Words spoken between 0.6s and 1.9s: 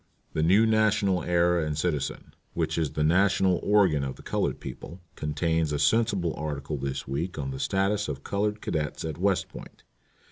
National Era and